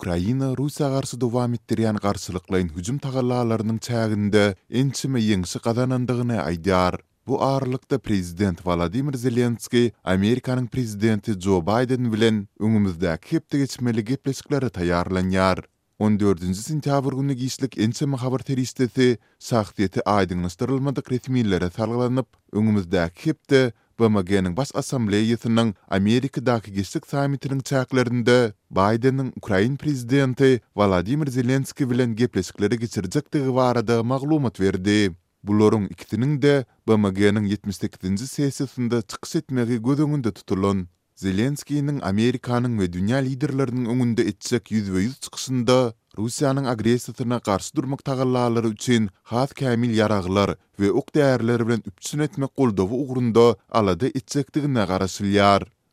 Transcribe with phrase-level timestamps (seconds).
[0.00, 4.44] Ukraina Rusya garşy dowam etdirýän garşylyklaryň hüjüm tagallalarynyň çägindä
[4.80, 6.94] ençime ýeňsi gadanandygyny aýdyar.
[7.26, 15.68] Bu aralykda prezident Vladimir Zelenski Amerikanyň prezidenti Joe Biden bilen öňümizde kepde geçmeli gepleşikleri taýýarlanýar.
[16.06, 19.18] 14-nji sentýabr güni giýişlik ençime habar terisdäsi
[19.50, 28.36] saýtyny aýdyňystyrylmady kretmillere salgylanyp öňümizde kepde bmg Magenin bas assambleýasynyň Amerika daky geçik samitiniň çäklerinde
[28.70, 35.12] Baydenin Ukrain prezidenti Vladimir Zelenski bilen gepleşikleri geçirjekdigi barada maglumat berdi.
[35.44, 36.54] Bulorun ikitiniň de
[36.88, 40.88] BMG-niň 72-nji sessiýasynda çykyş etmegi gözüňünde tutulan
[41.20, 45.74] Zelenskiyning Американың we dunyo лидерларының ungunda etsek 100 va 100 chiqishinda
[46.20, 52.54] Russiyaning agressiyasiga qarshi durmoq tagallalari uchun xat kämil yaraqlar va o'q ok tayyorlari bilan uchsinetmoq
[52.62, 53.44] qoldovi o'g'rinda
[53.82, 54.86] alada etsekdigini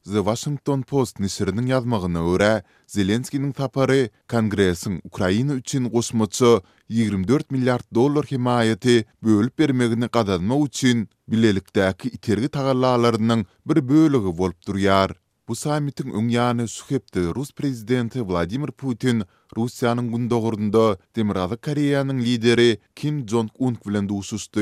[0.08, 8.26] The Washington Post nisirinin yazmağına öre, Zelenskinin tapari Kongresin Ukrayna üçün qosmaçı 24 milyard dollar
[8.26, 15.12] himayeti bölüp bermegini qadadma üçün bilelikdaki itergi tağallalarının bir bölüge volp duruyar.
[15.48, 19.24] Bu samitin ünyanı sükhepti Rus prezidenti Vladimir Putin,
[19.58, 24.62] Rusiyanın gündoğurunda Demirada Koreyanın lideri Kim Jong-un kvilendu ususdu.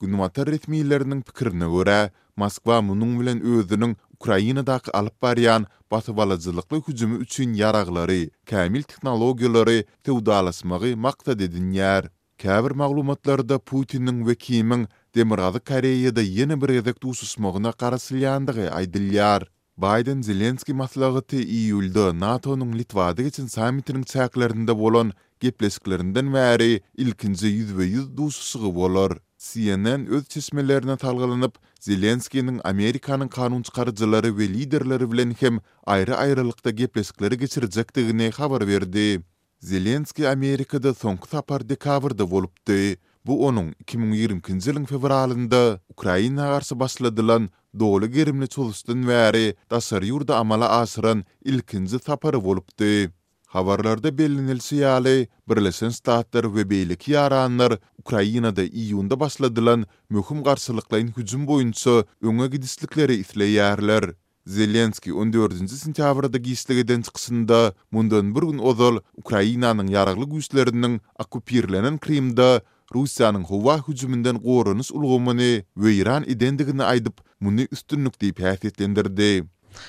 [0.00, 8.30] Gündomatar retmiyelerinin pikirini öre, Moskva munun bilen özünün Ukrainadaki alıp baryan batıbalıcılıklı hücumu üçün yaraqları,
[8.50, 12.04] kamil texnologiyaları tevdalasmağı maqta dedin yer.
[12.38, 19.42] Kəbir maqlumatlarda Putin'in ve Kim'in Demirazı Koreyada yeni bir edek tususmağına qarasilyandығы aydilyar.
[19.78, 27.84] Biden Zelenski maslağıtı iyuldu NATO'nun Litvada geçin samitinin çaklarında bolon gepleskilerinden vəri ilkinci yüz ve
[27.84, 29.16] yüz dususuğu bolor.
[29.52, 37.38] CNN öz çeşmelerine talgalanıp, Zelenski'nin Amerikanın kanun çıkarıcıları ve liderleri bilen hem ayrı ayrılıkta gepleşikleri
[37.38, 39.20] geçirecektiğine haber verdi.
[39.60, 42.96] Zelenski Amerika'da son sapar dekavrda volupti.
[43.26, 47.48] Bu onun 2020 yılın fevralında Ukrayna arsa başladılan
[47.78, 53.10] doğulu gerimli çoluştun veri dasar yurda amala asıran ilkinji sapary volupti.
[53.54, 62.04] Havarlarda bellinilsi yali, birlesin statlar ve beylik yaranlar, Ukrayinada iyunda basladılan mühüm qarsılıklayın hücum boyuncu
[62.22, 64.04] öngö gidislikleri itleyerler.
[64.46, 72.60] Zelenski 14-nji sentýabrda den çyksynda mundan bir gün ozal Ukrainanyň ýaraglyk güýçleriniň okupirlenen Krimde
[72.94, 79.30] Russiýanyň howa hüjüminden goýrunys ulgamyny we Iran edendigini aýdyp, muny üstünlik diýip häsiýetlendirdi.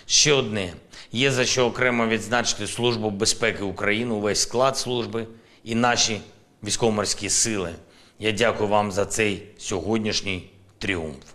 [0.08, 0.74] Ще одне.
[1.12, 5.28] Є за що окремо відзначити службу безпеки України, увесь склад служби
[5.64, 6.22] і наші
[6.64, 7.72] військово-морські сили.
[8.20, 11.26] Я дякую вам за цей сьогоднішній тріумф.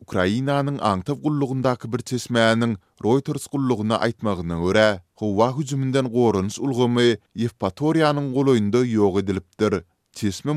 [0.00, 5.02] Украинаның аңтав гуллугындагы бир тесменин Ройтерс гуллугына айтмагына үрә.
[5.14, 9.84] Хва хуҗуминдән горынс улгымы Евпаторияның голыйыңдә йогыдылыптыр.
[10.16, 10.54] Тесме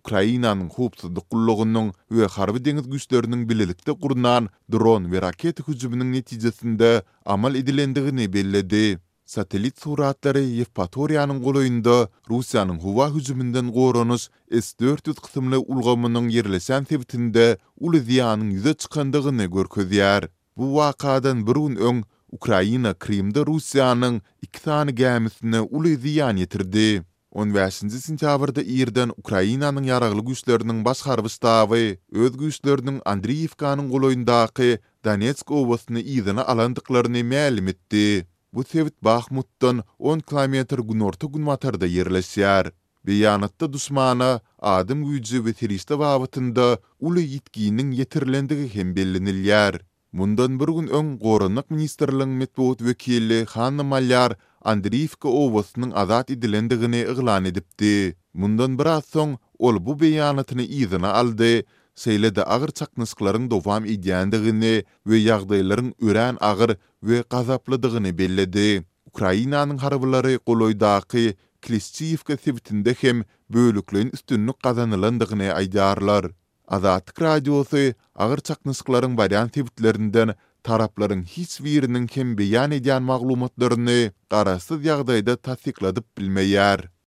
[0.00, 7.02] Ukrainanyň howpsuzlyk gullugynyň we harby deňiz güýçleriniň bilelikde gurunan dron we raket hüjüminiň netijesinde
[7.34, 8.84] amal edilendigini bellädi.
[9.34, 11.96] Satelit suratlary Yevpatoriýanyň goýunda
[12.32, 14.24] Russiýanyň howa hüjüminden gorunys
[14.64, 17.44] S-400 kysymly ulgamynyň ýerleşen tebitinde
[17.84, 20.22] uly ziýanyň ýüze çykandygyny görkezýär.
[20.56, 21.96] Bu wakadan bir gün öň
[22.36, 24.14] Ukraina Krimde Russiýanyň
[24.46, 27.04] iki tane gämisini uly ziýan ýetirdi.
[27.34, 36.42] 15-nji sentýabrda Irdan Ukrainanyň ýaraglyk güýçleriniň baş harby öz güýçleriniň Andriyevkanyň golundaky Donetsk oblastyny ýygyna
[36.42, 38.26] alandyklaryny ma'lum etdi.
[38.52, 42.72] Bu sewit Bakhmutdan 10 km gunorta gunmatarda ýerleşýär.
[43.06, 49.78] Beýanatda dusmana adam güýji we terista wagtynda uly ýitginiň ýetirlendigi hem bellinilýär.
[50.12, 57.44] Mundan bir gün öň Gorunlyk ministrliginiň metbuat wekili Hanna Malyar Andriyevka owasynyň azat edilendigini iglan
[57.50, 58.14] edipdi.
[58.34, 61.64] Mundan biraz soň ol bu beýanatyny ýzyna aldy.
[62.00, 64.74] Seýlede agyr çaknysklaryň dowam edýändigini
[65.08, 68.84] we ýagdaýlaryň ören agyr we gazaplydygyny bellidi.
[69.08, 76.26] Ukrainanyň harbylary Goloydaky Klistiyevka sebitinde hem bölüklüğün üstünlük kazanılandığını aydarlar.
[76.68, 80.34] Azatik radyosu ağır çaknısıkların varyan sebitlerinden
[80.64, 83.96] tarapların hiç birinin kim beyan edýän maglumatlaryny
[84.34, 86.90] qarasız ýagdaýda tasdiqladyp bilmeýär.